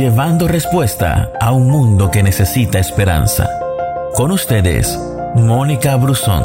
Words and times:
llevando 0.00 0.48
respuesta 0.48 1.30
a 1.38 1.52
un 1.52 1.68
mundo 1.68 2.10
que 2.10 2.22
necesita 2.22 2.78
esperanza. 2.78 3.46
Con 4.14 4.30
ustedes, 4.30 4.98
Mónica 5.36 5.94
Brusón. 5.96 6.42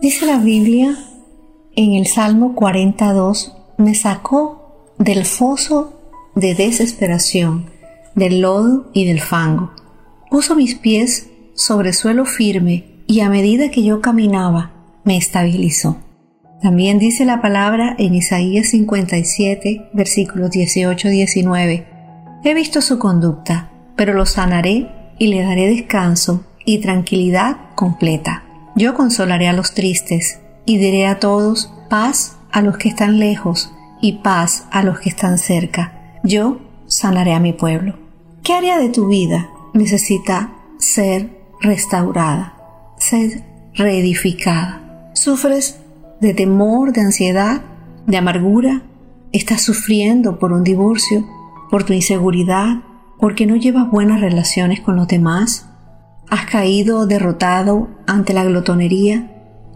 Dice 0.00 0.24
la 0.24 0.38
Biblia 0.38 0.96
en 1.76 1.92
el 1.92 2.06
Salmo 2.06 2.54
42, 2.54 3.54
me 3.76 3.94
sacó 3.94 4.94
del 4.96 5.26
foso 5.26 5.92
de 6.34 6.54
desesperación, 6.54 7.66
del 8.14 8.40
lodo 8.40 8.88
y 8.94 9.04
del 9.04 9.20
fango. 9.20 9.72
Puso 10.30 10.56
mis 10.56 10.74
pies 10.74 11.26
sobre 11.54 11.92
suelo 11.92 12.24
firme 12.24 12.84
y 13.06 13.20
a 13.20 13.28
medida 13.28 13.70
que 13.70 13.82
yo 13.82 14.00
caminaba, 14.00 14.72
me 15.04 15.16
estabilizó. 15.16 15.98
También 16.62 16.98
dice 16.98 17.24
la 17.24 17.40
palabra 17.40 17.96
en 17.98 18.14
Isaías 18.14 18.68
57, 18.68 19.90
versículos 19.92 20.50
18-19, 20.50 21.86
He 22.44 22.54
visto 22.54 22.80
su 22.80 22.98
conducta, 22.98 23.70
pero 23.96 24.14
lo 24.14 24.26
sanaré 24.26 24.88
y 25.18 25.28
le 25.28 25.42
daré 25.42 25.68
descanso 25.68 26.44
y 26.64 26.78
tranquilidad 26.78 27.56
completa. 27.74 28.44
Yo 28.76 28.94
consolaré 28.94 29.48
a 29.48 29.52
los 29.52 29.74
tristes 29.74 30.40
y 30.64 30.78
diré 30.78 31.06
a 31.06 31.18
todos 31.18 31.72
paz 31.88 32.38
a 32.52 32.62
los 32.62 32.78
que 32.78 32.88
están 32.88 33.18
lejos 33.18 33.72
y 34.00 34.18
paz 34.18 34.66
a 34.70 34.82
los 34.82 35.00
que 35.00 35.08
están 35.08 35.38
cerca. 35.38 36.18
Yo 36.22 36.60
sanaré 36.86 37.34
a 37.34 37.40
mi 37.40 37.52
pueblo. 37.52 37.98
¿Qué 38.42 38.54
área 38.54 38.78
de 38.78 38.88
tu 38.88 39.08
vida 39.08 39.48
necesita 39.74 40.52
ser 40.78 41.39
restaurada, 41.60 42.54
ser 42.98 43.42
reedificada? 43.74 45.10
¿Sufres 45.14 45.80
de 46.20 46.34
temor, 46.34 46.92
de 46.92 47.00
ansiedad, 47.00 47.62
de 48.06 48.16
amargura? 48.16 48.82
¿Estás 49.32 49.62
sufriendo 49.62 50.38
por 50.38 50.52
un 50.52 50.64
divorcio, 50.64 51.26
por 51.70 51.84
tu 51.84 51.92
inseguridad, 51.92 52.82
porque 53.18 53.46
no 53.46 53.56
llevas 53.56 53.90
buenas 53.90 54.20
relaciones 54.20 54.80
con 54.80 54.96
los 54.96 55.08
demás? 55.08 55.66
¿Has 56.28 56.46
caído 56.46 57.06
derrotado 57.06 57.88
ante 58.06 58.32
la 58.32 58.44
glotonería? 58.44 59.30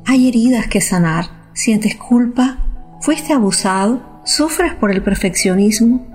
¿Hay 0.06 0.28
heridas 0.28 0.66
que 0.66 0.80
sanar? 0.80 1.26
¿Sientes 1.52 1.96
culpa? 1.96 2.58
¿Fuiste 3.00 3.32
abusado? 3.32 4.20
¿Sufres 4.24 4.74
por 4.74 4.90
el 4.90 5.02
perfeccionismo? 5.02 6.06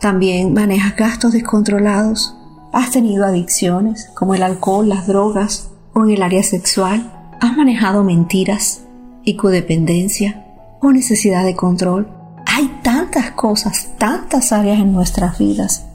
¿También 0.00 0.52
manejas 0.52 0.96
gastos 0.96 1.32
descontrolados? 1.32 2.36
¿Has 2.72 2.90
tenido 2.90 3.24
adicciones 3.24 4.10
como 4.14 4.34
el 4.34 4.42
alcohol, 4.42 4.88
las 4.88 5.06
drogas 5.06 5.70
o 5.94 6.04
en 6.04 6.10
el 6.10 6.22
área 6.22 6.42
sexual? 6.42 7.12
¿Has 7.40 7.56
manejado 7.56 8.04
mentiras 8.04 8.82
y 9.24 9.36
codependencia 9.36 10.44
o 10.80 10.92
necesidad 10.92 11.44
de 11.44 11.56
control? 11.56 12.08
Hay 12.46 12.80
tantas 12.82 13.32
cosas, 13.32 13.90
tantas 13.98 14.52
áreas 14.52 14.78
en 14.78 14.92
nuestras 14.92 15.38
vidas 15.38 15.86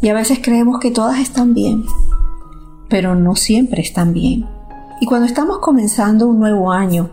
y 0.00 0.08
a 0.08 0.14
veces 0.14 0.40
creemos 0.42 0.78
que 0.78 0.90
todas 0.90 1.18
están 1.18 1.54
bien, 1.54 1.84
pero 2.88 3.14
no 3.14 3.34
siempre 3.34 3.82
están 3.82 4.12
bien. 4.12 4.46
Y 5.00 5.06
cuando 5.06 5.26
estamos 5.26 5.58
comenzando 5.58 6.26
un 6.26 6.38
nuevo 6.38 6.72
año, 6.72 7.10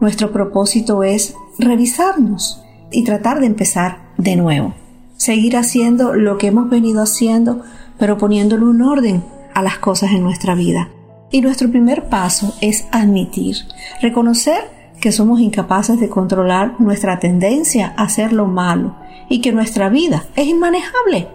nuestro 0.00 0.32
propósito 0.32 1.02
es 1.02 1.34
revisarnos 1.58 2.62
y 2.90 3.04
tratar 3.04 3.40
de 3.40 3.46
empezar 3.46 4.10
de 4.18 4.36
nuevo. 4.36 4.74
Seguir 5.16 5.56
haciendo 5.56 6.14
lo 6.14 6.36
que 6.36 6.48
hemos 6.48 6.68
venido 6.68 7.02
haciendo, 7.02 7.62
pero 7.98 8.18
poniéndole 8.18 8.64
un 8.64 8.82
orden 8.82 9.24
a 9.54 9.62
las 9.62 9.78
cosas 9.78 10.12
en 10.12 10.22
nuestra 10.22 10.54
vida. 10.54 10.90
Y 11.30 11.40
nuestro 11.40 11.70
primer 11.70 12.08
paso 12.08 12.54
es 12.60 12.86
admitir, 12.92 13.56
reconocer 14.00 14.70
que 15.00 15.12
somos 15.12 15.40
incapaces 15.40 16.00
de 16.00 16.08
controlar 16.08 16.80
nuestra 16.80 17.18
tendencia 17.18 17.94
a 17.96 18.04
hacer 18.04 18.32
lo 18.32 18.46
malo 18.46 18.96
y 19.28 19.40
que 19.40 19.52
nuestra 19.52 19.88
vida 19.88 20.24
es 20.36 20.46
inmanejable 20.46 21.28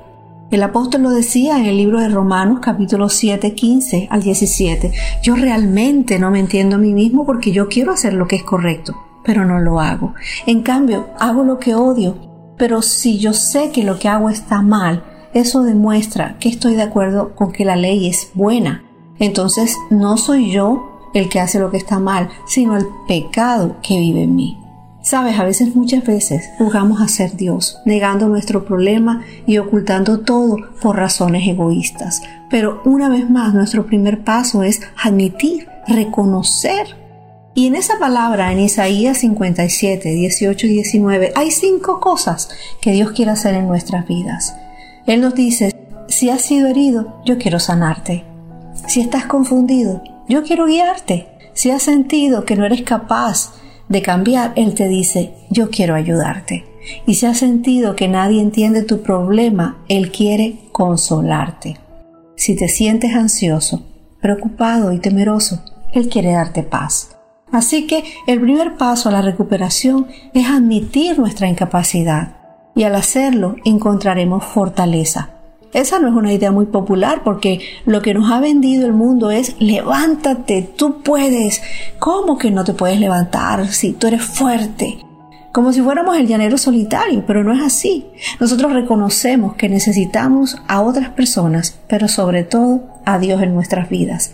el 0.52 0.64
apóstol 0.64 1.04
lo 1.04 1.12
decía 1.12 1.58
en 1.58 1.66
el 1.66 1.78
libro 1.78 2.02
de 2.02 2.10
Romanos 2.10 2.60
capítulo 2.62 3.08
7, 3.08 3.54
15 3.54 4.10
al 4.12 4.22
17. 4.22 4.92
Yo 5.24 5.38
realmente 5.38 6.20
no 6.20 6.30
me 6.30 6.42
entiendo 6.42 6.76
a 6.76 6.80
mí 6.80 6.92
mismo 6.92 7.26
porque 7.26 7.54
yo 7.54 7.70
quiero 7.70 7.94
hacer 7.94 8.12
lo 8.12 8.28
que 8.28 8.36
es 8.36 8.44
correcto, 8.44 8.98
pero 9.24 9.46
no 9.46 9.60
lo 9.60 9.80
hago. 9.80 10.14
En 10.46 10.62
cambio, 10.62 11.08
hago 11.18 11.46
lo 11.46 11.58
que 11.58 11.74
odio. 11.74 12.18
Pero 12.58 12.82
si 12.82 13.18
yo 13.18 13.32
sé 13.32 13.72
que 13.72 13.86
lo 13.86 13.98
que 13.98 14.10
hago 14.10 14.30
está 14.30 14.62
mal, 14.62 15.06
eso 15.34 15.64
demuestra 15.64 16.38
que 16.40 16.50
estoy 16.50 16.76
de 16.76 16.84
acuerdo 16.84 17.36
con 17.36 17.52
que 17.52 17.66
la 17.66 17.76
ley 17.76 18.08
es 18.08 18.30
buena. 18.34 18.84
Entonces 19.20 19.76
no 19.90 20.18
soy 20.18 20.52
yo 20.52 21.10
el 21.14 21.30
que 21.30 21.40
hace 21.40 21.60
lo 21.60 21.72
que 21.72 21.78
está 21.78 22.00
mal, 22.00 22.30
sino 22.46 22.78
el 22.78 22.86
pecado 23.08 23.78
que 23.82 24.00
vive 24.00 24.24
en 24.24 24.36
mí. 24.36 24.58
Sabes, 25.04 25.40
a 25.40 25.44
veces, 25.44 25.76
muchas 25.76 26.06
veces, 26.06 26.48
jugamos 26.60 27.02
a 27.02 27.08
ser 27.08 27.36
Dios, 27.36 27.80
negando 27.86 28.28
nuestro 28.28 28.66
problema 28.66 29.24
y 29.48 29.58
ocultando 29.58 30.20
todo 30.20 30.58
por 30.80 30.96
razones 30.96 31.48
egoístas. 31.48 32.22
Pero 32.52 32.84
una 32.86 33.10
vez 33.10 33.28
más, 33.28 33.56
nuestro 33.56 33.88
primer 33.88 34.24
paso 34.24 34.62
es 34.62 34.82
admitir, 35.04 35.68
reconocer. 35.88 36.96
Y 37.56 37.66
en 37.66 37.76
esa 37.76 37.98
palabra, 37.98 38.52
en 38.52 38.60
Isaías 38.60 39.18
57, 39.18 40.08
18 40.08 40.68
y 40.68 40.70
19, 40.70 41.32
hay 41.36 41.50
cinco 41.50 42.00
cosas 42.00 42.50
que 42.80 42.92
Dios 42.92 43.12
quiere 43.12 43.32
hacer 43.32 43.56
en 43.56 43.68
nuestras 43.68 44.08
vidas. 44.08 44.56
Él 45.06 45.22
nos 45.22 45.36
dice, 45.36 45.72
si 46.08 46.30
has 46.30 46.42
sido 46.42 46.68
herido, 46.68 47.22
yo 47.26 47.38
quiero 47.38 47.60
sanarte. 47.60 48.26
Si 48.88 49.02
estás 49.02 49.26
confundido, 49.26 50.04
yo 50.28 50.44
quiero 50.44 50.66
guiarte. 50.66 51.28
Si 51.54 51.72
has 51.72 51.84
sentido 51.84 52.46
que 52.46 52.56
no 52.56 52.66
eres 52.66 52.84
capaz 52.84 53.54
de 53.90 54.02
cambiar, 54.02 54.54
Él 54.56 54.74
te 54.76 54.88
dice, 54.88 55.34
yo 55.50 55.70
quiero 55.70 55.96
ayudarte. 55.96 56.66
Y 57.06 57.16
si 57.16 57.26
has 57.26 57.38
sentido 57.38 57.96
que 57.96 58.08
nadie 58.08 58.42
entiende 58.42 58.84
tu 58.84 59.02
problema, 59.02 59.84
Él 59.88 60.12
quiere 60.12 60.60
consolarte. 60.72 61.78
Si 62.36 62.56
te 62.56 62.68
sientes 62.68 63.14
ansioso, 63.14 63.86
preocupado 64.22 64.94
y 64.94 65.00
temeroso, 65.00 65.64
Él 65.94 66.10
quiere 66.10 66.32
darte 66.32 66.64
paz. 66.64 67.16
Así 67.52 67.86
que 67.86 68.04
el 68.28 68.40
primer 68.40 68.78
paso 68.78 69.10
a 69.10 69.12
la 69.12 69.22
recuperación 69.22 70.08
es 70.34 70.48
admitir 70.48 71.20
nuestra 71.20 71.50
incapacidad 71.50 72.41
y 72.76 72.84
al 72.84 72.96
hacerlo 72.96 73.56
encontraremos 73.64 74.44
fortaleza 74.46 75.42
esa 75.74 76.00
no 76.00 76.10
es 76.10 76.14
una 76.14 76.34
idea 76.34 76.52
muy 76.52 76.66
popular 76.66 77.22
porque 77.24 77.62
lo 77.86 78.02
que 78.02 78.14
nos 78.14 78.30
ha 78.30 78.42
vendido 78.42 78.86
el 78.86 78.94
mundo 78.94 79.32
es 79.32 79.56
levántate, 79.60 80.64
tú 80.64 81.02
puedes. 81.02 81.62
¿Cómo 81.98 82.38
que 82.38 82.52
no 82.52 82.66
te 82.66 82.74
puedes 82.74 83.00
levantar 83.00 83.68
si 83.70 83.94
tú 83.94 84.08
eres 84.08 84.22
fuerte? 84.22 85.00
Como 85.54 85.72
si 85.72 85.82
fuéramos 85.82 86.18
el 86.18 86.28
llanero 86.28 86.58
solitario, 86.58 87.24
pero 87.26 87.44
no 87.44 87.54
es 87.54 87.62
así. 87.62 88.08
Nosotros 88.40 88.74
reconocemos 88.74 89.56
que 89.56 89.70
necesitamos 89.70 90.58
a 90.68 90.82
otras 90.82 91.10
personas, 91.10 91.80
pero 91.88 92.10
sobre 92.10 92.44
todo 92.44 92.84
a 93.06 93.18
Dios 93.18 93.42
en 93.42 93.54
nuestras 93.54 93.90
vidas. 93.90 94.34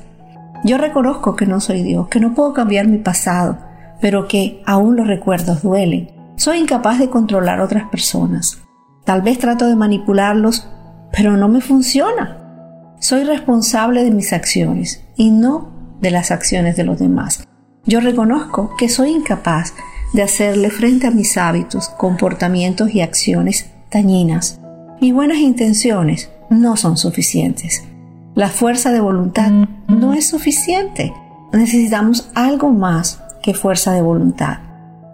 Yo 0.63 0.77
reconozco 0.79 1.35
que 1.35 1.45
no 1.45 1.59
soy 1.59 1.83
Dios, 1.83 2.07
que 2.07 2.19
no 2.19 2.33
puedo 2.33 2.53
cambiar 2.53 2.87
mi 2.87 2.97
pasado, 2.97 3.59
pero 4.01 4.27
que 4.27 4.61
aún 4.65 4.95
los 4.95 5.07
recuerdos 5.07 5.61
duelen. 5.61 6.16
Soy 6.37 6.59
incapaz 6.59 6.99
de 6.99 7.09
controlar 7.09 7.59
a 7.59 7.63
otras 7.63 7.89
personas. 7.89 8.59
Tal 9.05 9.21
vez 9.21 9.39
trato 9.39 9.65
de 9.65 9.75
manipularlos 9.75 10.67
pero 11.11 11.35
no 11.35 11.47
me 11.47 11.61
funciona. 11.61 12.95
Soy 12.99 13.23
responsable 13.23 14.03
de 14.03 14.11
mis 14.11 14.33
acciones 14.33 15.03
y 15.15 15.31
no 15.31 15.71
de 15.99 16.11
las 16.11 16.29
acciones 16.29 16.75
de 16.75 16.83
los 16.83 16.99
demás. 16.99 17.47
Yo 17.85 18.01
reconozco 18.01 18.75
que 18.77 18.87
soy 18.87 19.11
incapaz 19.11 19.73
de 20.13 20.21
hacerle 20.21 20.69
frente 20.69 21.07
a 21.07 21.11
mis 21.11 21.37
hábitos, 21.37 21.89
comportamientos 21.89 22.93
y 22.93 23.01
acciones 23.01 23.71
dañinas. 23.91 24.59
Mis 25.01 25.13
buenas 25.13 25.37
intenciones 25.37 26.29
no 26.51 26.77
son 26.77 26.97
suficientes. 26.97 27.83
La 28.35 28.49
fuerza 28.49 28.91
de 28.91 28.99
voluntad 28.99 29.51
no 29.87 30.13
es 30.13 30.27
suficiente. 30.27 31.13
Necesitamos 31.51 32.29
algo 32.35 32.69
más 32.69 33.23
que 33.41 33.55
fuerza 33.55 33.93
de 33.93 34.01
voluntad. 34.01 34.66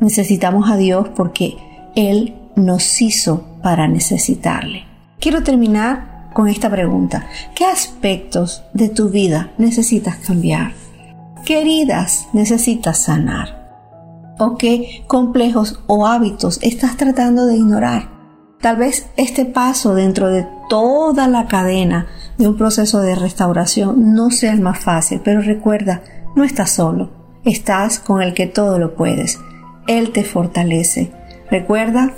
Necesitamos 0.03 0.69
a 0.69 0.75
Dios 0.75 1.07
porque 1.15 1.55
Él 1.95 2.35
nos 2.57 3.01
hizo 3.01 3.45
para 3.61 3.87
necesitarle. 3.87 4.83
Quiero 5.17 5.43
terminar 5.43 6.29
con 6.33 6.49
esta 6.49 6.69
pregunta. 6.69 7.25
¿Qué 7.55 7.63
aspectos 7.63 8.63
de 8.73 8.89
tu 8.89 9.07
vida 9.07 9.51
necesitas 9.57 10.17
cambiar? 10.17 10.73
¿Qué 11.45 11.61
heridas 11.61 12.27
necesitas 12.33 12.97
sanar? 12.97 14.35
¿O 14.39 14.57
qué 14.57 15.05
complejos 15.07 15.79
o 15.87 16.05
hábitos 16.05 16.59
estás 16.61 16.97
tratando 16.97 17.45
de 17.45 17.55
ignorar? 17.55 18.09
Tal 18.59 18.75
vez 18.75 19.07
este 19.15 19.45
paso 19.45 19.95
dentro 19.95 20.27
de 20.27 20.45
toda 20.67 21.29
la 21.29 21.47
cadena 21.47 22.07
de 22.37 22.49
un 22.49 22.57
proceso 22.57 22.99
de 22.99 23.15
restauración 23.15 24.13
no 24.13 24.31
sea 24.31 24.51
el 24.51 24.59
más 24.59 24.79
fácil, 24.79 25.21
pero 25.23 25.39
recuerda, 25.39 26.03
no 26.35 26.43
estás 26.43 26.71
solo, 26.71 27.09
estás 27.45 27.99
con 27.99 28.21
el 28.21 28.33
que 28.33 28.47
todo 28.47 28.79
lo 28.79 28.95
puedes. 28.95 29.39
Él 29.87 30.11
te 30.11 30.23
fortalece. 30.23 31.11
Recuerda 31.49 32.11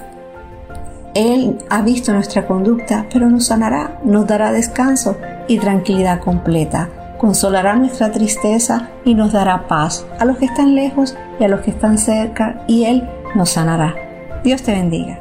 él 1.15 1.59
ha 1.69 1.81
visto 1.81 2.11
nuestra 2.11 2.45
conducta, 2.45 3.05
pero 3.11 3.29
nos 3.29 3.45
sanará, 3.45 4.01
nos 4.03 4.27
dará 4.27 4.51
descanso 4.51 5.17
y 5.47 5.59
tranquilidad 5.59 6.19
completa. 6.19 6.89
consolará 7.17 7.75
nuestra 7.77 8.11
tristeza 8.11 8.89
y 9.05 9.15
nos 9.15 9.31
dará 9.31 9.69
paz 9.69 10.05
a 10.19 10.25
los 10.25 10.37
que 10.37 10.45
están 10.45 10.75
lejos 10.75 11.15
y 11.39 11.45
a 11.45 11.47
los 11.47 11.61
que 11.61 11.71
están 11.71 11.97
cerca, 11.97 12.65
y 12.67 12.83
Él 12.83 13.07
nos 13.33 13.51
sanará. 13.51 13.95
Dios 14.43 14.61
te 14.61 14.73
bendiga. 14.73 15.17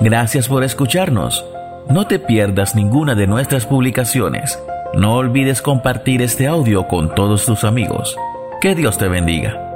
Gracias 0.00 0.48
por 0.48 0.62
escucharnos. 0.62 1.44
No 1.90 2.06
te 2.06 2.20
pierdas 2.20 2.76
ninguna 2.76 3.16
de 3.16 3.26
nuestras 3.26 3.66
publicaciones. 3.66 4.58
No 4.94 5.16
olvides 5.16 5.62
compartir 5.62 6.20
este 6.20 6.46
audio 6.46 6.86
con 6.86 7.14
todos 7.14 7.46
tus 7.46 7.64
amigos. 7.64 8.14
Que 8.60 8.74
Dios 8.74 8.98
te 8.98 9.08
bendiga. 9.08 9.71